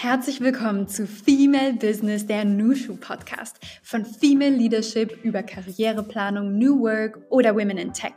[0.00, 3.56] Herzlich willkommen zu Female Business, der Nushu Podcast.
[3.82, 8.12] Von Female Leadership über Karriereplanung, New Work oder Women in Tech.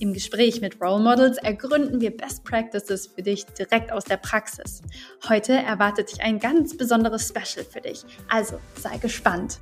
[0.00, 4.82] Im Gespräch mit Role Models ergründen wir Best Practices für dich direkt aus der Praxis.
[5.28, 8.04] Heute erwartet dich ein ganz besonderes Special für dich.
[8.28, 9.60] Also sei gespannt.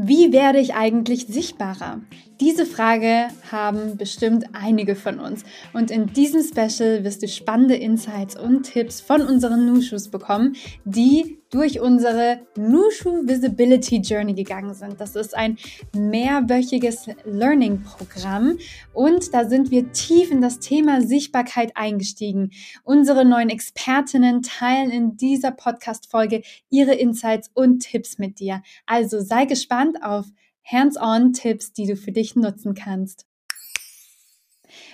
[0.00, 2.00] Wie werde ich eigentlich sichtbarer?
[2.40, 5.42] Diese Frage haben bestimmt einige von uns.
[5.72, 11.37] Und in diesem Special wirst du spannende Insights und Tipps von unseren Nushus bekommen, die
[11.50, 15.00] durch unsere Nushu Visibility Journey gegangen sind.
[15.00, 15.58] Das ist ein
[15.94, 18.58] mehrwöchiges Learning-Programm
[18.92, 22.50] und da sind wir tief in das Thema Sichtbarkeit eingestiegen.
[22.84, 28.62] Unsere neuen Expertinnen teilen in dieser Podcast-Folge ihre Insights und Tipps mit dir.
[28.86, 30.26] Also sei gespannt auf
[30.64, 33.24] Hands-on-Tipps, die du für dich nutzen kannst.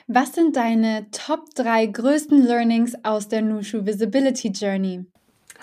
[0.06, 5.06] Was sind deine Top 3 größten Learnings aus der Nushu Visibility Journey?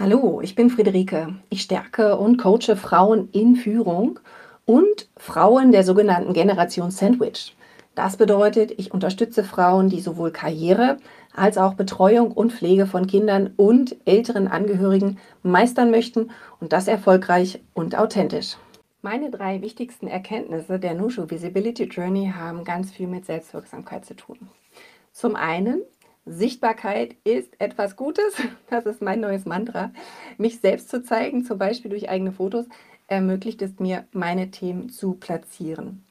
[0.03, 1.35] Hallo, ich bin Friederike.
[1.51, 4.19] Ich stärke und coache Frauen in Führung
[4.65, 7.55] und Frauen der sogenannten Generation Sandwich.
[7.93, 10.97] Das bedeutet, ich unterstütze Frauen, die sowohl Karriere
[11.35, 17.61] als auch Betreuung und Pflege von Kindern und älteren Angehörigen meistern möchten und das erfolgreich
[17.75, 18.57] und authentisch.
[19.03, 24.49] Meine drei wichtigsten Erkenntnisse der Nushu Visibility Journey haben ganz viel mit Selbstwirksamkeit zu tun.
[25.11, 25.83] Zum einen,
[26.25, 28.35] Sichtbarkeit ist etwas Gutes.
[28.69, 29.91] Das ist mein neues Mantra.
[30.37, 32.65] Mich selbst zu zeigen, zum Beispiel durch eigene Fotos,
[33.07, 36.05] ermöglicht es mir, meine Themen zu platzieren.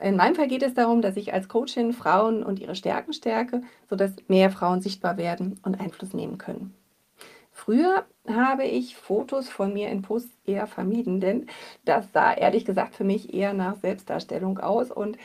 [0.00, 3.62] In meinem Fall geht es darum, dass ich als Coachin Frauen und ihre Stärken stärke,
[3.88, 6.74] sodass mehr Frauen sichtbar werden und Einfluss nehmen können.
[7.52, 11.46] Früher habe ich Fotos von mir in Posts eher vermieden, denn
[11.84, 15.16] das sah ehrlich gesagt für mich eher nach Selbstdarstellung aus und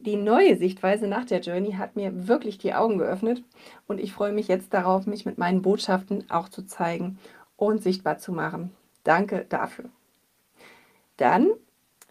[0.00, 3.42] die neue Sichtweise nach der Journey hat mir wirklich die Augen geöffnet
[3.86, 7.18] und ich freue mich jetzt darauf, mich mit meinen Botschaften auch zu zeigen
[7.56, 8.72] und sichtbar zu machen.
[9.04, 9.86] Danke dafür.
[11.16, 11.50] Dann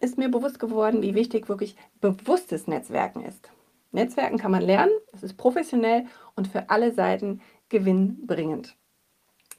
[0.00, 3.50] ist mir bewusst geworden, wie wichtig wirklich bewusstes Netzwerken ist.
[3.90, 6.06] Netzwerken kann man lernen, es ist professionell
[6.36, 8.76] und für alle Seiten gewinnbringend.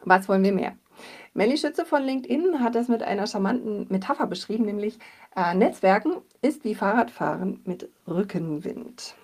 [0.03, 0.77] Was wollen wir mehr?
[1.33, 4.97] Melly Schütze von LinkedIn hat das mit einer charmanten Metapher beschrieben, nämlich
[5.35, 9.15] äh, Netzwerken ist wie Fahrradfahren mit Rückenwind.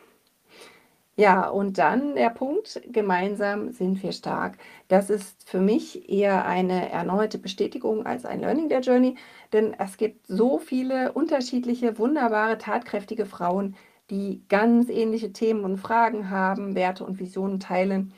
[1.18, 4.58] Ja, und dann der Punkt, gemeinsam sind wir stark.
[4.90, 9.16] Das ist für mich eher eine erneute Bestätigung als ein Learning der Journey,
[9.54, 13.76] denn es gibt so viele unterschiedliche, wunderbare, tatkräftige Frauen,
[14.10, 18.14] die ganz ähnliche Themen und Fragen haben, Werte und Visionen teilen.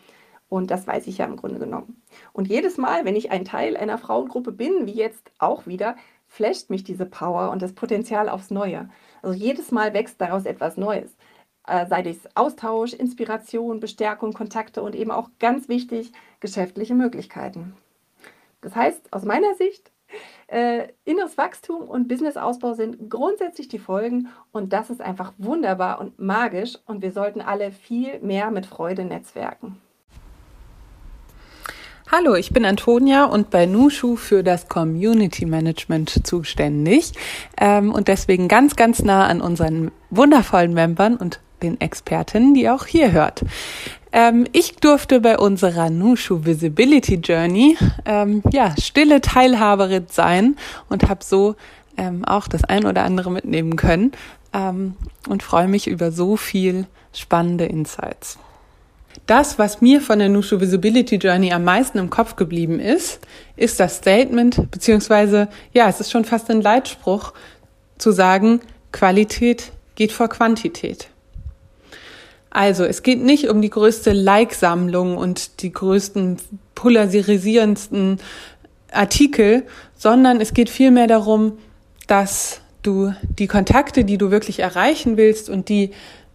[0.50, 2.02] Und das weiß ich ja im Grunde genommen.
[2.34, 5.96] Und jedes Mal, wenn ich ein Teil einer Frauengruppe bin, wie jetzt auch wieder,
[6.28, 8.90] flasht mich diese Power und das Potenzial aufs Neue.
[9.22, 11.16] Also jedes Mal wächst daraus etwas Neues.
[11.66, 17.76] Äh, sei es Austausch, Inspiration, Bestärkung, Kontakte und eben auch ganz wichtig, geschäftliche Möglichkeiten.
[18.62, 19.92] Das heißt, aus meiner Sicht,
[20.48, 26.18] äh, inneres Wachstum und Businessausbau sind grundsätzlich die Folgen und das ist einfach wunderbar und
[26.20, 29.82] magisch und wir sollten alle viel mehr mit Freude netzwerken.
[32.10, 37.12] Hallo, ich bin Antonia und bei Nushu für das Community Management zuständig
[37.60, 42.86] ähm, und deswegen ganz, ganz nah an unseren wundervollen Membern und den Expertinnen, die auch
[42.86, 43.44] hier hört.
[44.14, 50.56] Ähm, ich durfte bei unserer Nushu Visibility Journey ähm, ja stille Teilhaberin sein
[50.88, 51.56] und habe so
[51.98, 54.14] ähm, auch das ein oder andere mitnehmen können
[54.54, 54.96] ähm,
[55.28, 58.40] und freue mich über so viel spannende Insights.
[59.28, 63.20] Das, was mir von der Nushu Visibility Journey am meisten im Kopf geblieben ist,
[63.58, 67.34] ist das Statement, beziehungsweise, ja, es ist schon fast ein Leitspruch,
[67.98, 68.62] zu sagen,
[68.94, 71.10] Qualität geht vor Quantität.
[72.52, 76.38] Also, es geht nicht um die größte Like-Sammlung und die größten
[76.74, 78.20] polarisierendsten
[78.92, 79.64] Artikel,
[79.98, 81.58] sondern es geht vielmehr darum,
[82.08, 85.92] dass du die Kontakte, die du wirklich erreichen willst und die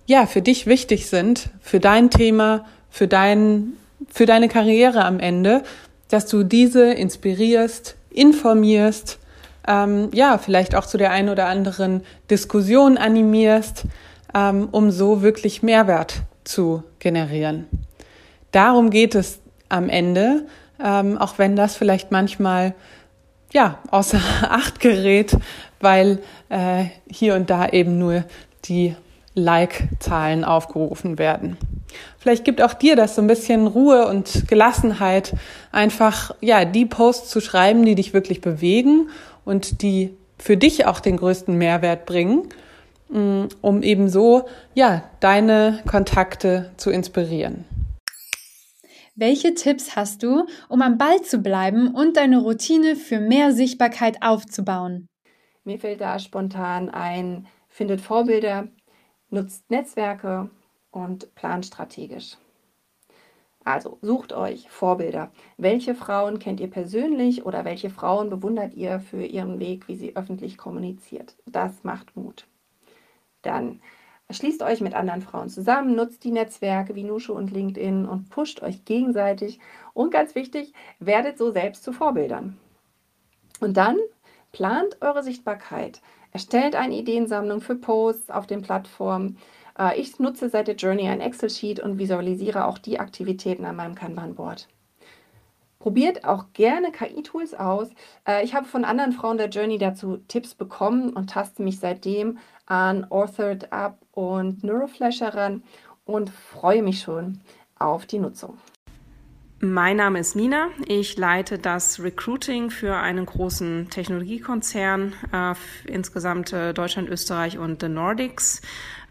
[0.07, 3.73] ja für dich wichtig sind, für dein Thema, für dein,
[4.13, 5.63] für deine Karriere am Ende,
[6.09, 9.19] dass du diese inspirierst, informierst,
[9.67, 13.85] ähm, ja, vielleicht auch zu der einen oder anderen Diskussion animierst,
[14.35, 17.67] ähm, um so wirklich Mehrwert zu generieren.
[18.51, 19.41] Darum geht es
[19.71, 20.47] am Ende,
[20.79, 22.75] ähm, auch wenn das vielleicht manchmal
[23.55, 25.35] ja außer Acht gerät,
[25.81, 26.19] weil
[26.51, 28.25] äh, hier und da eben nur
[28.67, 28.95] die
[29.35, 31.57] Like-Zahlen aufgerufen werden.
[32.19, 35.35] Vielleicht gibt auch dir das so ein bisschen Ruhe und Gelassenheit,
[35.71, 39.09] einfach, ja, die Posts zu schreiben, die dich wirklich bewegen
[39.45, 42.49] und die für dich auch den größten Mehrwert bringen,
[43.09, 47.65] mm, um eben so, ja, deine Kontakte zu inspirieren.
[49.15, 54.23] Welche Tipps hast du, um am Ball zu bleiben und deine Routine für mehr Sichtbarkeit
[54.23, 55.07] aufzubauen?
[55.65, 58.69] Mir fällt da spontan ein, findet Vorbilder,
[59.33, 60.51] nutzt Netzwerke
[60.91, 62.37] und plant strategisch.
[63.65, 65.31] Also sucht euch Vorbilder.
[65.57, 70.17] Welche Frauen kennt ihr persönlich oder welche Frauen bewundert ihr für ihren Weg, wie sie
[70.17, 71.37] öffentlich kommuniziert?
[71.47, 72.47] Das macht Mut.
[73.43, 73.81] Dann
[74.31, 78.63] schließt euch mit anderen Frauen zusammen, nutzt die Netzwerke wie Nushu und LinkedIn und pusht
[78.63, 79.61] euch gegenseitig.
[79.95, 82.59] Und ganz wichtig, werdet so selbst zu Vorbildern.
[83.61, 83.97] Und dann
[84.51, 86.03] plant eure Sichtbarkeit.
[86.33, 89.39] Erstellt eine Ideensammlung für Posts auf den Plattformen
[89.79, 93.95] äh, ich nutze seit der Journey ein Excel-Sheet und visualisiere auch die Aktivitäten an meinem
[93.95, 94.69] Kanban-Board.
[95.79, 97.89] Probiert auch gerne KI-Tools aus.
[98.27, 102.39] Äh, ich habe von anderen Frauen der Journey dazu Tipps bekommen und taste mich seitdem
[102.67, 105.63] an Authored Up und Neuroflash heran
[106.05, 107.41] und freue mich schon
[107.79, 108.59] auf die Nutzung.
[109.65, 110.71] Mein Name ist Nina.
[110.87, 115.55] Ich leite das Recruiting für einen großen Technologiekonzern, äh,
[115.85, 118.61] insgesamt äh, Deutschland, Österreich und the Nordics.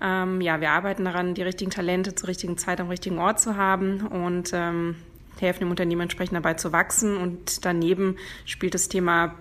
[0.02, 3.56] Ähm, ja, wir arbeiten daran, die richtigen Talente zur richtigen Zeit am richtigen Ort zu
[3.56, 4.98] haben und ähm,
[5.40, 7.16] helfen dem Unternehmen entsprechend dabei zu wachsen.
[7.16, 9.36] Und daneben spielt das Thema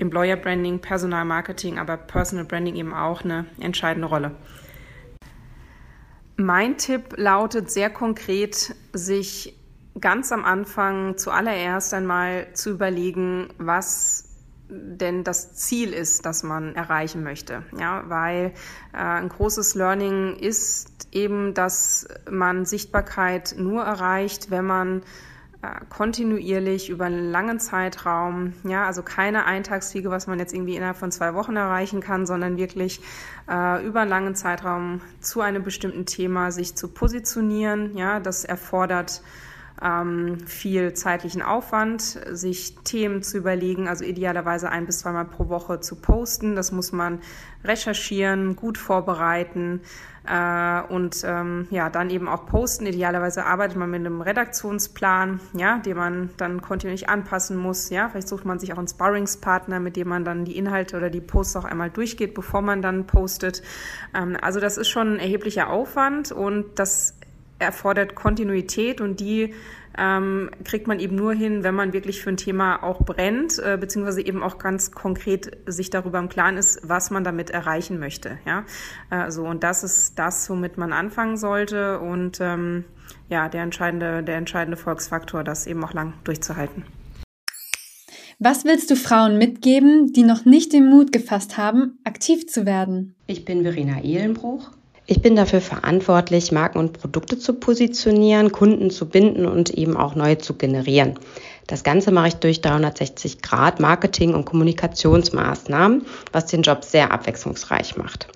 [0.00, 4.32] Employer Branding, Personalmarketing, aber Personal Branding eben auch eine entscheidende Rolle.
[6.36, 9.54] Mein Tipp lautet sehr konkret, sich
[10.00, 14.28] ganz am Anfang zuallererst einmal zu überlegen, was
[14.68, 17.62] denn das Ziel ist, das man erreichen möchte.
[17.78, 18.52] Ja, weil
[18.92, 25.02] äh, ein großes Learning ist eben, dass man Sichtbarkeit nur erreicht, wenn man
[25.62, 30.96] äh, kontinuierlich über einen langen Zeitraum, ja, also keine Eintagsfliege, was man jetzt irgendwie innerhalb
[30.96, 33.00] von zwei Wochen erreichen kann, sondern wirklich
[33.48, 37.96] äh, über einen langen Zeitraum zu einem bestimmten Thema sich zu positionieren.
[37.96, 39.22] Ja, das erfordert
[40.46, 45.96] viel zeitlichen Aufwand, sich Themen zu überlegen, also idealerweise ein bis zweimal pro Woche zu
[45.96, 46.54] posten.
[46.54, 47.20] Das muss man
[47.64, 49.80] recherchieren, gut vorbereiten
[50.26, 52.86] äh, und ähm, ja, dann eben auch posten.
[52.86, 57.90] Idealerweise arbeitet man mit einem Redaktionsplan, ja, den man dann kontinuierlich anpassen muss.
[57.90, 61.10] Ja, vielleicht sucht man sich auch einen Sparringspartner, mit dem man dann die Inhalte oder
[61.10, 63.62] die Posts auch einmal durchgeht, bevor man dann postet.
[64.14, 67.14] Ähm, also das ist schon ein erheblicher Aufwand und das
[67.58, 69.54] erfordert Kontinuität und die
[69.96, 73.76] ähm, kriegt man eben nur hin, wenn man wirklich für ein Thema auch brennt, äh,
[73.80, 78.38] beziehungsweise eben auch ganz konkret sich darüber im Klaren ist, was man damit erreichen möchte.
[78.44, 78.64] Ja,
[79.10, 82.84] äh, so und das ist das, womit man anfangen sollte und ähm,
[83.28, 86.84] ja, der entscheidende, der entscheidende Volksfaktor, das eben auch lang durchzuhalten.
[88.40, 93.14] Was willst du Frauen mitgeben, die noch nicht den Mut gefasst haben, aktiv zu werden?
[93.26, 94.70] Ich bin Verena Ehlenbruch,
[95.06, 100.14] ich bin dafür verantwortlich, Marken und Produkte zu positionieren, Kunden zu binden und eben auch
[100.14, 101.18] neue zu generieren.
[101.66, 107.96] Das Ganze mache ich durch 360 Grad Marketing und Kommunikationsmaßnahmen, was den Job sehr abwechslungsreich
[107.96, 108.28] macht.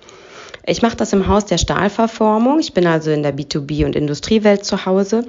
[0.65, 2.59] Ich mache das im Haus der Stahlverformung.
[2.59, 5.25] Ich bin also in der B2B- und Industriewelt zu Hause.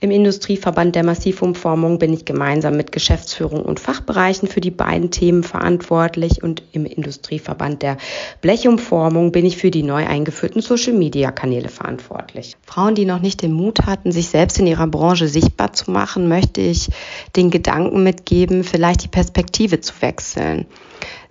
[0.00, 5.42] Im Industrieverband der Massivumformung bin ich gemeinsam mit Geschäftsführung und Fachbereichen für die beiden Themen
[5.42, 7.96] verantwortlich und im Industrieverband der
[8.40, 12.56] Blechumformung bin ich für die neu eingeführten Social-Media-Kanäle verantwortlich.
[12.64, 16.28] Frauen, die noch nicht den Mut hatten, sich selbst in ihrer Branche sichtbar zu machen,
[16.28, 16.90] möchte ich
[17.34, 20.66] den Gedanken mitgeben, vielleicht die Perspektive zu wechseln.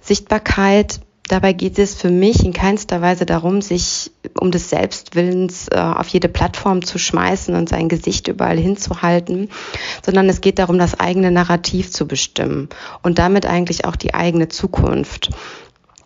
[0.01, 5.77] Sichtbarkeit Dabei geht es für mich in keinster Weise darum, sich um des Selbstwillens äh,
[5.77, 9.50] auf jede Plattform zu schmeißen und sein Gesicht überall hinzuhalten,
[10.05, 12.69] sondern es geht darum, das eigene Narrativ zu bestimmen
[13.03, 15.29] und damit eigentlich auch die eigene Zukunft.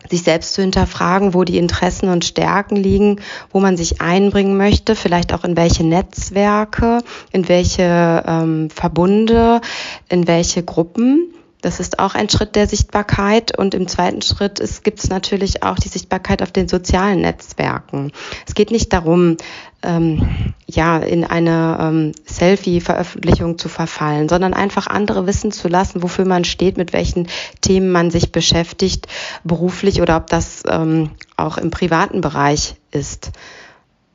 [0.10, 4.96] Sich selbst zu hinterfragen, wo die Interessen und Stärken liegen, wo man sich einbringen möchte,
[4.96, 9.62] vielleicht auch in welche Netzwerke, in welche ähm, Verbunde,
[10.10, 11.32] in welche Gruppen
[11.62, 13.58] das ist auch ein Schritt der Sichtbarkeit.
[13.58, 18.12] Und im zweiten Schritt gibt es natürlich auch die Sichtbarkeit auf den sozialen Netzwerken.
[18.48, 19.38] Es geht nicht darum,
[19.84, 26.26] ähm, ja, in eine ähm, Selfie-Veröffentlichung zu verfallen, sondern einfach andere wissen zu lassen, wofür
[26.26, 27.28] man steht, mit welchen
[27.62, 29.08] Themen man sich beschäftigt,
[29.44, 33.32] beruflich oder ob das ähm, auch im privaten Bereich ist.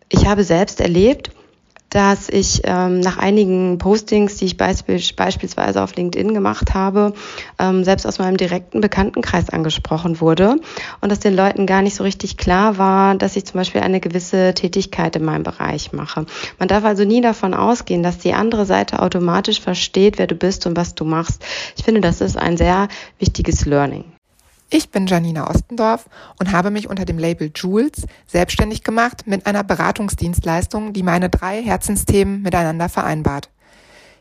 [0.09, 1.31] Ich habe selbst erlebt,
[1.91, 7.13] dass ich ähm, nach einigen Postings, die ich beisp beispielsweise auf LinkedIn gemacht habe,
[7.59, 10.57] ähm, selbst aus meinem direkten Bekanntenkreis angesprochen wurde
[11.01, 14.01] und dass den Leuten gar nicht so richtig klar war, dass ich zum Beispiel eine
[14.01, 16.27] gewisse Tätigkeit in meinem Bereich mache.
[16.59, 20.67] Man darf also nie davon ausgehen, dass die andere Seite automatisch versteht, wer du bist
[20.67, 21.45] und was du machst.
[21.77, 22.89] Ich finde, das ist ein sehr
[23.19, 24.16] wichtiges Learning.
[24.69, 26.09] Ich bin Janina Ostendorf
[26.41, 31.63] und habe mich unter dem Label Jules selbstständig gemacht mit einer Beratungsdienstleistung, die meine drei
[31.63, 33.49] Herzensthemen miteinander vereinbart.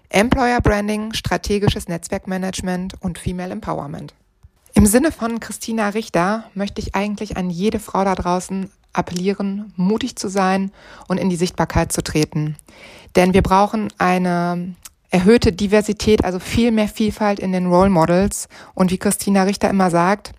[0.10, 4.14] Employer Branding, strategisches Netzwerkmanagement und Female Empowerment.
[4.76, 10.16] Im Sinne von Christina Richter möchte ich eigentlich an jede Frau da draußen appellieren, mutig
[10.16, 10.72] zu sein
[11.08, 12.56] und in die Sichtbarkeit zu treten.
[13.16, 14.76] Denn wir brauchen eine
[15.16, 18.50] erhöhte Diversität, also viel mehr Vielfalt in den Role Models.
[18.74, 20.34] Und wie Christina Richter immer sagt,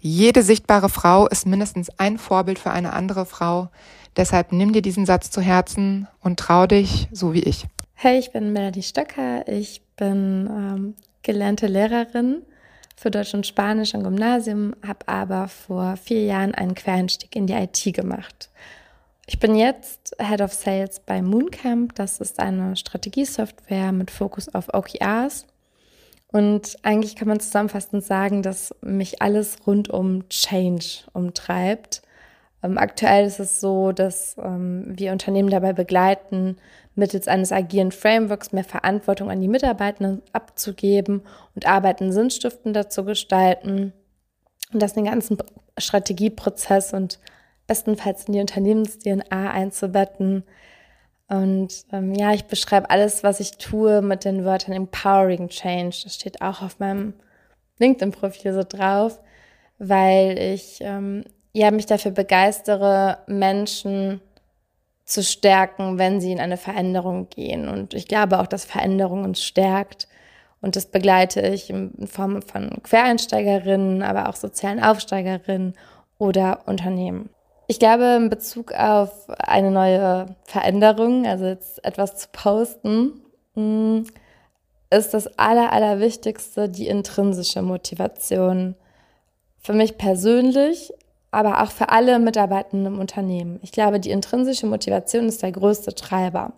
[0.00, 3.68] jede sichtbare Frau ist mindestens ein Vorbild für eine andere Frau.
[4.16, 7.66] Deshalb nimm dir diesen Satz zu Herzen und trau dich, so wie ich.
[7.92, 9.46] Hey, ich bin Melanie Stöcker.
[9.46, 12.40] Ich bin ähm, gelernte Lehrerin
[12.96, 17.52] für Deutsch und Spanisch am Gymnasium, habe aber vor vier Jahren einen Quereinstieg in die
[17.52, 18.48] IT gemacht.
[19.26, 21.94] Ich bin jetzt Head of Sales bei Mooncamp.
[21.94, 25.46] Das ist eine Strategiesoftware mit Fokus auf OKRs.
[26.32, 32.02] Und eigentlich kann man zusammenfassend sagen, dass mich alles rund um Change umtreibt.
[32.62, 36.56] Ähm, aktuell ist es so, dass ähm, wir Unternehmen dabei begleiten,
[36.94, 41.22] mittels eines agilen Frameworks mehr Verantwortung an die Mitarbeitenden abzugeben
[41.54, 43.92] und Arbeiten sinnstiftender zu gestalten
[44.72, 45.38] und das den ganzen
[45.78, 47.18] Strategieprozess und
[47.66, 50.44] bestenfalls in die Unternehmens-DNA einzubetten.
[51.28, 56.00] Und ähm, ja, ich beschreibe alles, was ich tue, mit den Wörtern Empowering Change.
[56.04, 57.14] Das steht auch auf meinem
[57.78, 59.18] LinkedIn-Profil so drauf,
[59.78, 64.20] weil ich ähm, ja, mich dafür begeistere, Menschen
[65.04, 67.68] zu stärken, wenn sie in eine Veränderung gehen.
[67.68, 70.08] Und ich glaube auch, dass Veränderung uns stärkt.
[70.60, 75.74] Und das begleite ich in Form von Quereinsteigerinnen, aber auch sozialen Aufsteigerinnen
[76.18, 77.30] oder Unternehmen.
[77.72, 83.22] Ich glaube, in Bezug auf eine neue Veränderung, also jetzt etwas zu posten,
[83.54, 84.02] mm,
[84.90, 88.74] ist das Aller, Allerwichtigste die intrinsische Motivation.
[89.58, 90.92] Für mich persönlich,
[91.30, 93.58] aber auch für alle Mitarbeitenden im Unternehmen.
[93.62, 96.52] Ich glaube, die intrinsische Motivation ist der größte Treiber.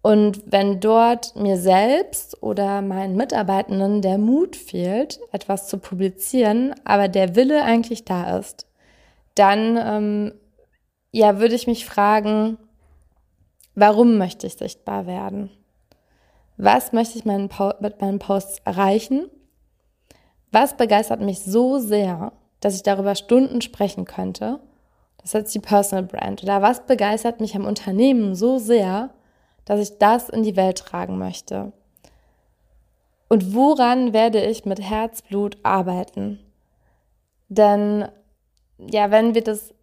[0.00, 7.08] Und wenn dort mir selbst oder meinen Mitarbeitenden der Mut fehlt, etwas zu publizieren, aber
[7.08, 8.66] der Wille eigentlich da ist,
[9.36, 10.34] dann ähm,
[11.12, 12.58] ja, würde ich mich fragen,
[13.74, 15.50] warum möchte ich sichtbar werden?
[16.56, 19.30] Was möchte ich mit meinen Posts erreichen?
[20.52, 24.60] Was begeistert mich so sehr, dass ich darüber Stunden sprechen könnte.
[25.18, 26.42] Das ist jetzt die Personal Brand.
[26.42, 29.10] Oder was begeistert mich am Unternehmen so sehr,
[29.64, 31.72] dass ich das in die Welt tragen möchte?
[33.28, 36.38] Und woran werde ich mit Herzblut arbeiten?
[37.48, 38.08] Denn
[38.78, 39.74] ja, wenn wir das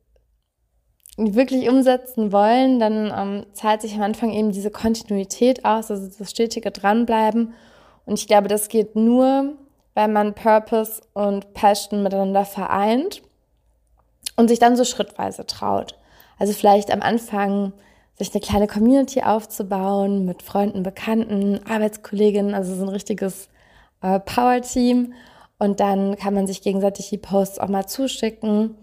[1.18, 6.30] wirklich umsetzen wollen, dann ähm, zahlt sich am Anfang eben diese Kontinuität aus, also das
[6.30, 7.54] stetige Dranbleiben.
[8.06, 9.54] Und ich glaube, das geht nur,
[9.94, 13.22] weil man Purpose und Passion miteinander vereint
[14.36, 16.00] und sich dann so schrittweise traut.
[16.40, 17.74] Also vielleicht am Anfang
[18.16, 23.50] sich eine kleine Community aufzubauen mit Freunden, Bekannten, Arbeitskolleginnen, also so ein richtiges
[24.02, 25.14] äh, Power-Team.
[25.60, 28.76] Und dann kann man sich gegenseitig die Posts auch mal zuschicken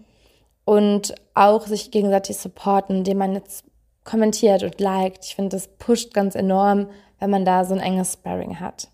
[0.65, 3.65] und auch sich gegenseitig supporten, indem man jetzt
[4.03, 5.25] kommentiert und liked.
[5.25, 6.89] Ich finde, das pusht ganz enorm,
[7.19, 8.89] wenn man da so ein enges Sparring hat.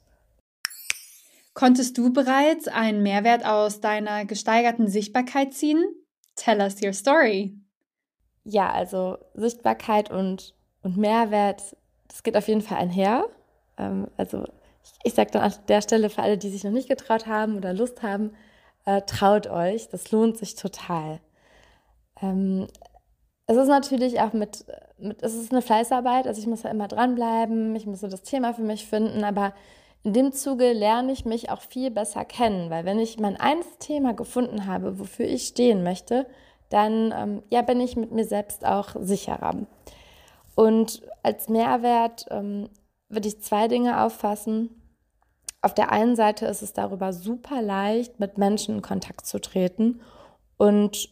[1.54, 5.84] Konntest du bereits einen Mehrwert aus deiner gesteigerten Sichtbarkeit ziehen?
[6.36, 7.58] Tell us your story.
[8.44, 11.76] Ja, also Sichtbarkeit und, und Mehrwert,
[12.08, 13.26] das geht auf jeden Fall einher.
[13.78, 14.46] Ähm, also
[14.84, 17.58] ich, ich sage dann an der Stelle für alle, die sich noch nicht getraut haben
[17.58, 18.36] oder Lust haben,
[18.86, 21.20] äh, traut euch, das lohnt sich total.
[22.22, 22.68] Ähm,
[23.48, 24.66] es ist natürlich auch mit,
[24.98, 28.24] mit, es ist eine Fleißarbeit, also ich muss ja immer dranbleiben, ich muss so das
[28.24, 29.54] Thema für mich finden, aber
[30.04, 33.78] in dem Zuge lerne ich mich auch viel besser kennen, weil wenn ich mein eines
[33.80, 36.28] Thema gefunden habe, wofür ich stehen möchte,
[36.70, 39.56] dann ähm, ja, bin ich mit mir selbst auch sicherer.
[40.56, 42.70] Und als Mehrwert ähm,
[43.10, 44.82] würde ich zwei Dinge auffassen.
[45.62, 50.02] Auf der einen Seite ist es darüber super leicht, mit Menschen in Kontakt zu treten.
[50.58, 51.10] Und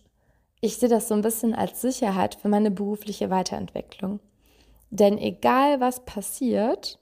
[0.62, 4.20] ich sehe das so ein bisschen als Sicherheit für meine berufliche Weiterentwicklung.
[4.90, 7.00] Denn egal was passiert,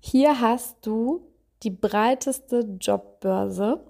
[0.00, 1.26] hier hast du
[1.62, 3.84] die breiteste Jobbörse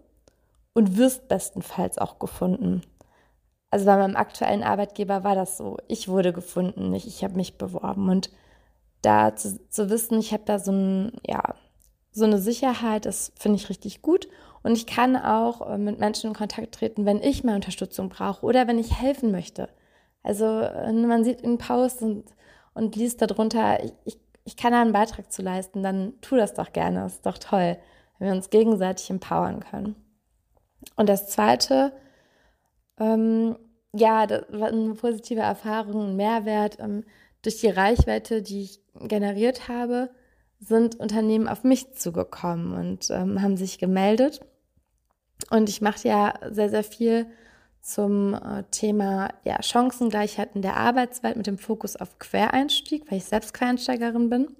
[0.74, 2.82] und wirst bestenfalls auch gefunden.
[3.70, 5.78] Also bei meinem aktuellen Arbeitgeber war das so.
[5.88, 8.08] Ich wurde gefunden, nicht ich habe mich beworben.
[8.08, 8.30] Und
[9.02, 11.54] da zu, zu wissen, ich habe da so, ein, ja,
[12.12, 14.28] so eine Sicherheit, das finde ich richtig gut.
[14.64, 18.44] Und ich kann auch äh, mit Menschen in Kontakt treten, wenn ich mal Unterstützung brauche
[18.44, 19.68] oder wenn ich helfen möchte.
[20.24, 22.24] Also äh, man sieht einen Post und,
[22.72, 26.54] und liest darunter, ich, ich ich kann da einen Beitrag zu leisten, dann tu das
[26.54, 27.06] doch gerne.
[27.06, 27.78] Ist doch toll,
[28.18, 29.96] wenn wir uns gegenseitig empowern können.
[30.96, 31.92] Und das Zweite,
[32.98, 33.56] ähm,
[33.94, 37.04] ja, das war eine positive Erfahrung, ein Mehrwert ähm,
[37.42, 40.10] durch die Reichweite, die ich generiert habe,
[40.60, 44.40] sind Unternehmen auf mich zugekommen und ähm, haben sich gemeldet.
[45.50, 47.26] Und ich mache ja sehr, sehr viel
[47.80, 53.26] zum äh, Thema ja, Chancengleichheit in der Arbeitswelt mit dem Fokus auf Quereinstieg, weil ich
[53.26, 54.56] selbst Quereinsteigerin bin.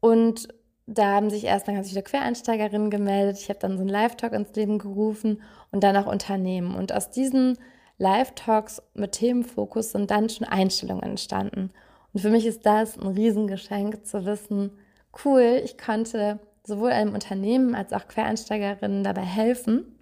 [0.00, 0.48] Und
[0.86, 3.38] da haben sich erst dann ganz viele Quereinsteigerinnen gemeldet.
[3.38, 6.76] Ich habe dann so einen Live-Talk ins Leben gerufen und dann auch Unternehmen.
[6.76, 7.58] Und aus diesen
[7.98, 11.72] Live-Talks mit Themenfokus sind dann schon Einstellungen entstanden.
[12.12, 14.78] Und für mich ist das ein Riesengeschenk zu wissen,
[15.24, 16.38] cool, ich konnte
[16.68, 19.98] sowohl einem Unternehmen als auch Quereinsteigerinnen dabei helfen,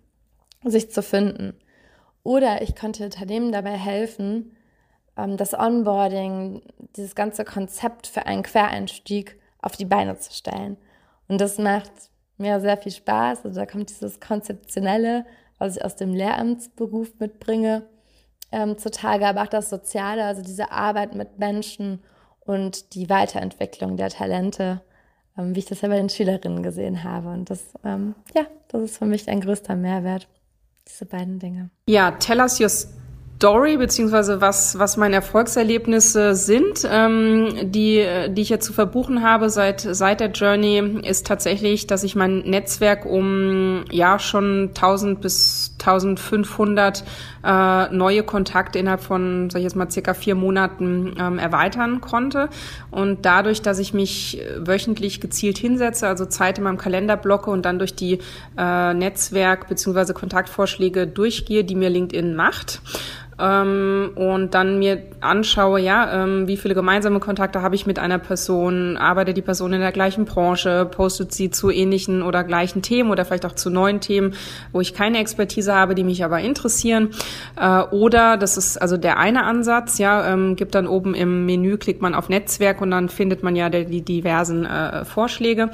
[0.64, 1.54] sich zu finden.
[2.24, 4.56] Oder ich konnte Unternehmen dabei helfen,
[5.16, 6.62] ähm, das Onboarding,
[6.96, 10.76] dieses ganze Konzept für einen Quereinstieg auf die Beine zu stellen.
[11.28, 11.92] Und das macht
[12.36, 13.44] mir sehr viel Spaß.
[13.44, 15.24] Also da kommt dieses Konzeptionelle,
[15.58, 17.86] was ich aus dem Lehramtsberuf mitbringe,
[18.50, 22.02] ähm, zutage, aber auch das Soziale, also diese Arbeit mit Menschen
[22.40, 24.82] und die Weiterentwicklung der Talente,
[25.36, 27.28] wie ich das ja bei den Schülerinnen gesehen habe.
[27.28, 30.28] Und das, ähm, ja, das ist für mich ein größter Mehrwert,
[30.88, 31.70] diese beiden Dinge.
[31.88, 32.70] Ja, tell us your
[33.36, 39.50] Story, beziehungsweise was, was meine Erfolgserlebnisse sind, ähm, die, die ich jetzt zu verbuchen habe
[39.50, 45.65] seit, seit der Journey, ist tatsächlich, dass ich mein Netzwerk um, ja, schon 1000 bis
[45.86, 47.04] 1500
[47.44, 52.48] äh, neue Kontakte innerhalb von, sag ich jetzt mal, circa vier Monaten ähm, erweitern konnte.
[52.90, 57.64] Und dadurch, dass ich mich wöchentlich gezielt hinsetze, also Zeit in meinem Kalender blocke und
[57.64, 58.18] dann durch die
[58.58, 62.80] äh, Netzwerk- beziehungsweise Kontaktvorschläge durchgehe, die mir LinkedIn macht,
[63.38, 68.18] ähm, und dann mir anschaue, ja, ähm, wie viele gemeinsame Kontakte habe ich mit einer
[68.18, 73.10] Person, arbeitet die Person in der gleichen Branche, postet sie zu ähnlichen oder gleichen Themen
[73.10, 74.34] oder vielleicht auch zu neuen Themen,
[74.72, 77.10] wo ich keine Expertise habe, die mich aber interessieren.
[77.60, 81.76] Äh, oder, das ist also der eine Ansatz, ja, ähm, gibt dann oben im Menü,
[81.76, 85.70] klickt man auf Netzwerk und dann findet man ja die diversen äh, Vorschläge.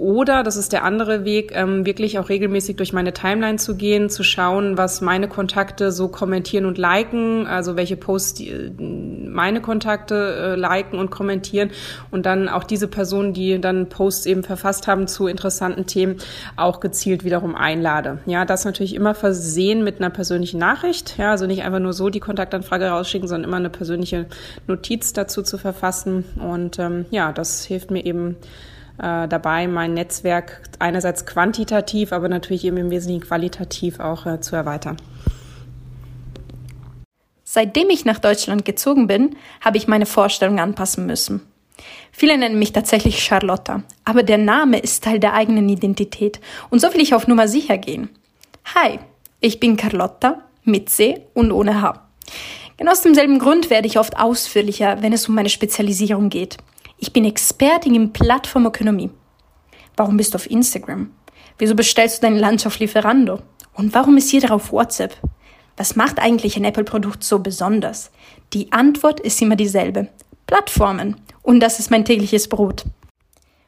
[0.00, 4.08] Oder, das ist der andere Weg, ähm, wirklich auch regelmäßig durch meine Timeline zu gehen,
[4.08, 9.60] zu schauen, was meine Kontakte so kommentieren und liken, also welche Posts die, äh, meine
[9.60, 11.70] Kontakte äh, liken und kommentieren
[12.10, 16.16] und dann auch diese Personen, die dann Posts eben verfasst haben zu interessanten Themen,
[16.56, 18.20] auch gezielt wiederum einlade.
[18.24, 22.08] Ja, das natürlich immer versehen mit einer persönlichen Nachricht, ja, also nicht einfach nur so
[22.08, 24.24] die Kontaktanfrage rausschicken, sondern immer eine persönliche
[24.66, 28.36] Notiz dazu zu verfassen und ähm, ja, das hilft mir eben
[29.00, 34.56] äh, dabei, mein Netzwerk einerseits quantitativ, aber natürlich eben im Wesentlichen qualitativ auch äh, zu
[34.56, 34.96] erweitern.
[37.44, 41.40] Seitdem ich nach Deutschland gezogen bin, habe ich meine Vorstellung anpassen müssen.
[42.12, 46.92] Viele nennen mich tatsächlich Charlotta, aber der Name ist Teil der eigenen Identität und so
[46.92, 48.10] will ich auf Nummer sicher gehen.
[48.74, 48.98] Hi,
[49.40, 52.06] ich bin Carlotta mit C und ohne H.
[52.76, 56.58] Genau aus demselben Grund werde ich oft ausführlicher, wenn es um meine Spezialisierung geht.
[57.02, 59.08] Ich bin Expertin in Plattformökonomie.
[59.96, 61.10] Warum bist du auf Instagram?
[61.56, 63.38] Wieso bestellst du deine Lunch auf Lieferando?
[63.72, 65.16] Und warum ist jeder auf WhatsApp?
[65.78, 68.10] Was macht eigentlich ein Apple-Produkt so besonders?
[68.52, 70.08] Die Antwort ist immer dieselbe.
[70.46, 71.16] Plattformen.
[71.40, 72.84] Und das ist mein tägliches Brot.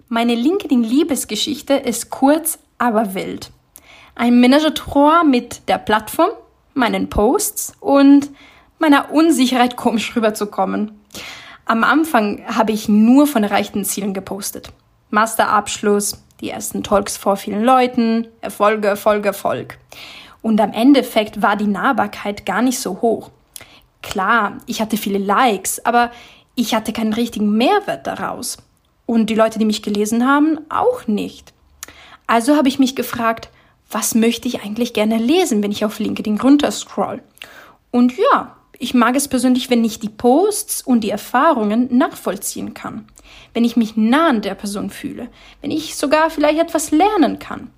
[0.08, 3.50] Meine LinkedIn-Liebesgeschichte ist kurz, aber wild.
[4.14, 6.30] Ein Ménage trois mit der Plattform,
[6.74, 8.28] meinen Posts und
[8.78, 11.00] meiner Unsicherheit komisch rüberzukommen.
[11.64, 14.72] Am Anfang habe ich nur von erreichten Zielen gepostet.
[15.10, 19.78] Masterabschluss, die ersten Talks vor vielen Leuten, Erfolge, Erfolge, Erfolg.
[20.42, 23.30] Und am Endeffekt war die Nahbarkeit gar nicht so hoch.
[24.02, 26.10] Klar, ich hatte viele Likes, aber
[26.56, 28.58] ich hatte keinen richtigen Mehrwert daraus.
[29.06, 31.52] Und die Leute, die mich gelesen haben, auch nicht.
[32.26, 33.50] Also habe ich mich gefragt,
[33.90, 37.22] was möchte ich eigentlich gerne lesen, wenn ich auf LinkedIn runterscroll?
[37.90, 43.06] Und ja, ich mag es persönlich, wenn ich die Posts und die Erfahrungen nachvollziehen kann.
[43.54, 45.28] Wenn ich mich nah an der Person fühle.
[45.60, 47.70] Wenn ich sogar vielleicht etwas lernen kann.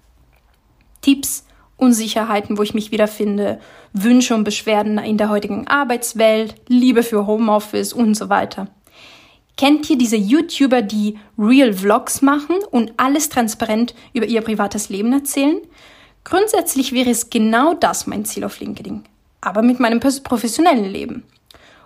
[1.02, 1.44] Tipps,
[1.76, 3.60] Unsicherheiten, wo ich mich wiederfinde,
[3.92, 8.68] Wünsche und Beschwerden in der heutigen Arbeitswelt, Liebe für Homeoffice und so weiter.
[9.58, 15.12] Kennt ihr diese YouTuber, die Real Vlogs machen und alles transparent über ihr privates Leben
[15.12, 15.58] erzählen?
[16.24, 19.04] Grundsätzlich wäre es genau das mein Ziel auf LinkedIn
[19.44, 21.24] aber mit meinem professionellen Leben.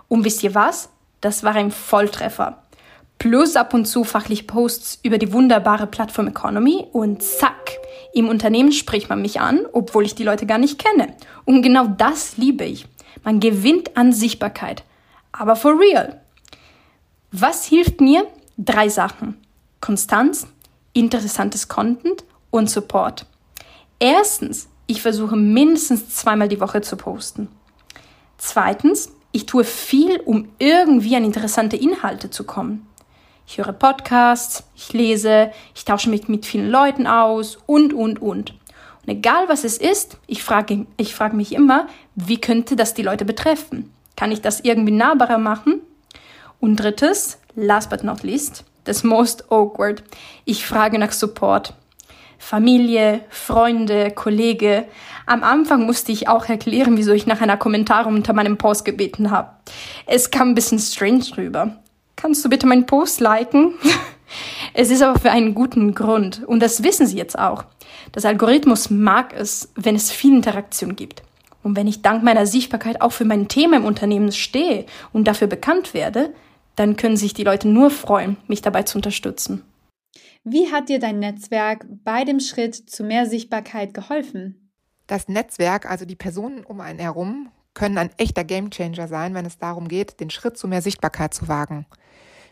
[0.07, 0.89] Und wisst ihr was?
[1.21, 2.63] Das war ein Volltreffer.
[3.17, 7.77] Plus ab und zu fachlich Posts über die wunderbare Plattform Economy und zack,
[8.13, 11.13] im Unternehmen spricht man mich an, obwohl ich die Leute gar nicht kenne.
[11.45, 12.87] Und genau das liebe ich.
[13.23, 14.83] Man gewinnt an Sichtbarkeit.
[15.33, 16.21] Aber for real.
[17.31, 18.25] Was hilft mir?
[18.57, 19.37] Drei Sachen.
[19.81, 20.47] Konstanz,
[20.93, 23.25] interessantes Content und Support.
[23.99, 27.47] Erstens, ich versuche mindestens zweimal die Woche zu posten.
[28.39, 32.87] Zweitens, ich tue viel, um irgendwie an interessante Inhalte zu kommen.
[33.45, 38.55] Ich höre Podcasts, ich lese, ich tausche mich mit vielen Leuten aus und, und, und.
[39.05, 43.03] Und egal was es ist, ich frage, ich frage mich immer, wie könnte das die
[43.03, 43.93] Leute betreffen?
[44.15, 45.81] Kann ich das irgendwie nahbarer machen?
[46.59, 50.01] Und drittes, last but not least, das most awkward.
[50.45, 51.75] Ich frage nach Support.
[52.39, 54.85] Familie, Freunde, Kollege.
[55.27, 59.29] Am Anfang musste ich auch erklären, wieso ich nach einer Kommentar unter meinem Post gebeten
[59.29, 59.51] habe.
[60.07, 61.75] Es kam ein bisschen strange rüber.
[62.15, 63.73] Kannst du bitte meinen Post liken?
[64.73, 67.65] es ist aber für einen guten Grund und das wissen Sie jetzt auch.
[68.13, 71.21] Das Algorithmus mag es, wenn es viel Interaktion gibt.
[71.61, 75.47] Und wenn ich dank meiner Sichtbarkeit auch für mein Thema im Unternehmen stehe und dafür
[75.47, 76.33] bekannt werde,
[76.77, 79.63] dann können sich die Leute nur freuen, mich dabei zu unterstützen.
[80.43, 84.71] Wie hat dir dein Netzwerk bei dem Schritt zu mehr Sichtbarkeit geholfen?
[85.05, 89.57] Das Netzwerk, also die Personen um einen herum, können ein echter Gamechanger sein, wenn es
[89.57, 91.85] darum geht, den Schritt zu mehr Sichtbarkeit zu wagen.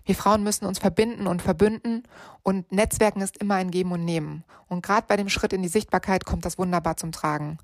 [0.06, 2.04] Wir Frauen müssen uns verbinden und verbünden
[2.44, 4.44] und Netzwerken ist immer ein Geben und Nehmen.
[4.68, 7.58] Und gerade bei dem Schritt in die Sichtbarkeit kommt das wunderbar zum Tragen.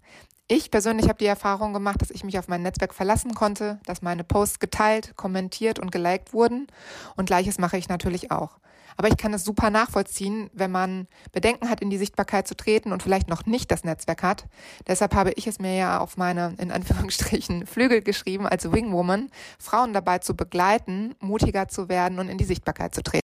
[0.47, 4.01] Ich persönlich habe die Erfahrung gemacht, dass ich mich auf mein Netzwerk verlassen konnte, dass
[4.01, 6.67] meine Posts geteilt, kommentiert und geliked wurden.
[7.15, 8.59] Und gleiches mache ich natürlich auch.
[8.97, 12.91] Aber ich kann es super nachvollziehen, wenn man Bedenken hat, in die Sichtbarkeit zu treten
[12.91, 14.45] und vielleicht noch nicht das Netzwerk hat.
[14.87, 19.29] Deshalb habe ich es mir ja auf meine, in Anführungsstrichen, Flügel geschrieben als Wingwoman,
[19.59, 23.23] Frauen dabei zu begleiten, mutiger zu werden und in die Sichtbarkeit zu treten.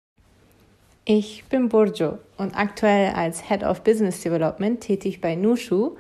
[1.05, 5.97] Ich bin Burjo und aktuell als Head of Business Development tätig bei Nushu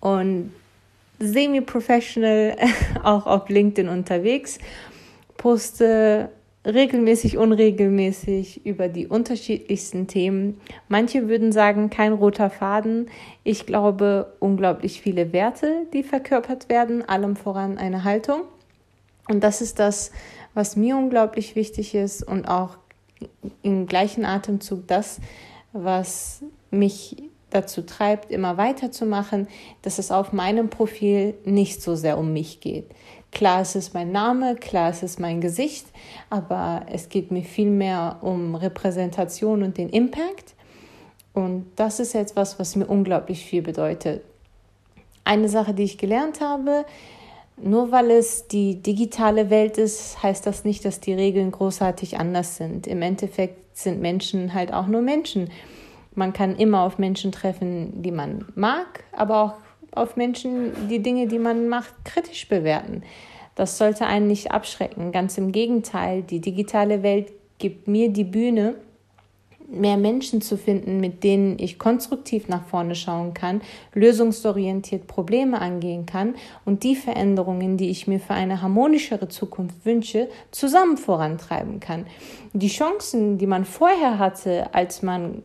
[0.00, 0.54] und
[1.18, 2.56] semi-professional
[3.02, 4.58] auch auf LinkedIn unterwegs,
[5.36, 6.30] poste
[6.66, 10.60] regelmäßig, unregelmäßig über die unterschiedlichsten Themen.
[10.88, 13.08] Manche würden sagen, kein roter Faden.
[13.44, 18.42] Ich glaube, unglaublich viele Werte, die verkörpert werden, allem voran eine Haltung.
[19.28, 20.10] Und das ist das,
[20.54, 22.78] was mir unglaublich wichtig ist und auch
[23.62, 25.20] im gleichen Atemzug das,
[25.72, 27.16] was mich
[27.50, 29.48] dazu treibt, immer weiterzumachen,
[29.82, 32.86] dass es auf meinem Profil nicht so sehr um mich geht.
[33.36, 35.84] Klar, es ist mein Name, klar, es ist mein Gesicht,
[36.30, 40.54] aber es geht mir viel mehr um Repräsentation und den Impact.
[41.34, 44.22] Und das ist etwas, was mir unglaublich viel bedeutet.
[45.24, 46.86] Eine Sache, die ich gelernt habe,
[47.58, 52.56] nur weil es die digitale Welt ist, heißt das nicht, dass die Regeln großartig anders
[52.56, 52.86] sind.
[52.86, 55.50] Im Endeffekt sind Menschen halt auch nur Menschen.
[56.14, 59.65] Man kann immer auf Menschen treffen, die man mag, aber auch
[59.96, 63.02] auf Menschen die Dinge, die man macht, kritisch bewerten.
[63.54, 65.12] Das sollte einen nicht abschrecken.
[65.12, 68.76] Ganz im Gegenteil, die digitale Welt gibt mir die Bühne,
[69.68, 73.62] mehr Menschen zu finden, mit denen ich konstruktiv nach vorne schauen kann,
[73.94, 80.28] lösungsorientiert Probleme angehen kann und die Veränderungen, die ich mir für eine harmonischere Zukunft wünsche,
[80.50, 82.06] zusammen vorantreiben kann.
[82.52, 85.42] Die Chancen, die man vorher hatte, als man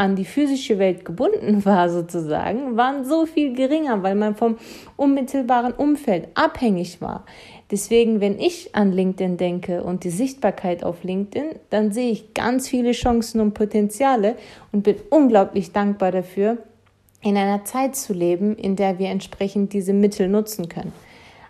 [0.00, 4.56] an die physische Welt gebunden war, sozusagen, waren so viel geringer, weil man vom
[4.96, 7.26] unmittelbaren Umfeld abhängig war.
[7.70, 12.66] Deswegen, wenn ich an LinkedIn denke und die Sichtbarkeit auf LinkedIn, dann sehe ich ganz
[12.66, 14.36] viele Chancen und Potenziale
[14.72, 16.56] und bin unglaublich dankbar dafür,
[17.20, 20.92] in einer Zeit zu leben, in der wir entsprechend diese Mittel nutzen können.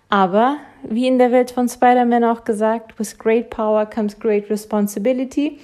[0.08, 5.60] Aber wie in der Welt von Spider-Man auch gesagt, with great power comes great responsibility.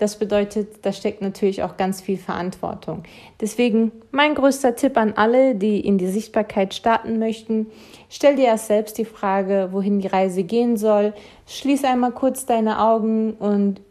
[0.00, 3.02] Das bedeutet, da steckt natürlich auch ganz viel Verantwortung.
[3.38, 7.66] Deswegen mein größter Tipp an alle, die in die Sichtbarkeit starten möchten,
[8.08, 11.12] stell dir erst selbst die Frage, wohin die Reise gehen soll.
[11.46, 13.82] Schließ einmal kurz deine Augen und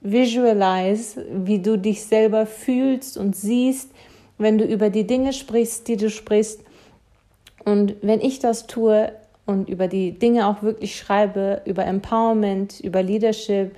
[0.00, 3.90] visualize, wie du dich selber fühlst und siehst,
[4.38, 6.62] wenn du über die Dinge sprichst, die du sprichst.
[7.66, 9.12] Und wenn ich das tue
[9.44, 13.76] und über die Dinge auch wirklich schreibe, über Empowerment, über Leadership,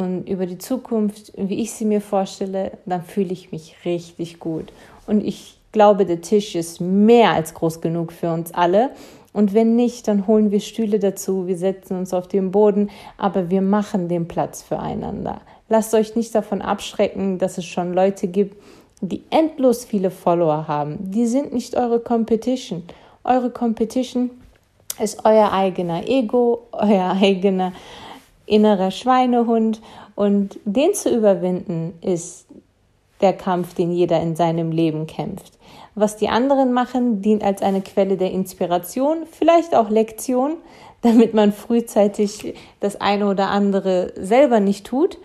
[0.00, 4.72] und über die Zukunft, wie ich sie mir vorstelle, dann fühle ich mich richtig gut.
[5.06, 8.90] Und ich glaube, der Tisch ist mehr als groß genug für uns alle.
[9.32, 13.50] Und wenn nicht, dann holen wir Stühle dazu, wir setzen uns auf den Boden, aber
[13.50, 15.40] wir machen den Platz füreinander.
[15.68, 18.56] Lasst euch nicht davon abschrecken, dass es schon Leute gibt,
[19.00, 20.96] die endlos viele Follower haben.
[21.10, 22.82] Die sind nicht eure Competition.
[23.22, 24.30] Eure Competition
[24.98, 27.72] ist euer eigener Ego, euer eigener
[28.50, 29.80] innerer Schweinehund.
[30.14, 32.46] Und den zu überwinden, ist
[33.20, 35.52] der Kampf, den jeder in seinem Leben kämpft.
[35.94, 40.56] Was die anderen machen, dient als eine Quelle der Inspiration, vielleicht auch Lektion,
[41.02, 45.18] damit man frühzeitig das eine oder andere selber nicht tut.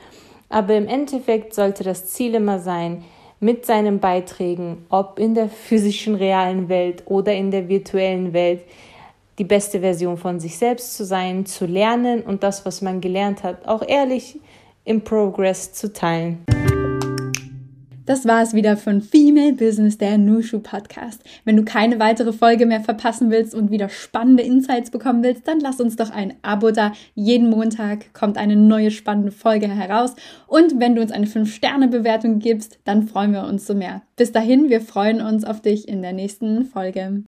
[0.48, 3.04] Aber im Endeffekt sollte das Ziel immer sein,
[3.42, 8.62] mit seinen Beiträgen, ob in der physischen realen Welt oder in der virtuellen Welt,
[9.38, 13.43] die beste Version von sich selbst zu sein, zu lernen und das, was man gelernt
[13.43, 14.39] hat, auch ehrlich
[14.86, 16.45] im Progress zu teilen.
[18.06, 21.24] Das war es wieder von Female Business, der Nushu Podcast.
[21.43, 25.60] Wenn du keine weitere Folge mehr verpassen willst und wieder spannende Insights bekommen willst, dann
[25.60, 26.91] lass uns doch ein Abo da.
[27.15, 30.13] Jeden Montag kommt eine neue spannende Folge heraus.
[30.45, 34.04] Und wenn du uns eine 5-Sterne-Bewertung gibst, dann freuen wir uns so mehr.
[34.17, 37.24] Bis dahin, wir freuen uns auf dich in der nächsten Folge.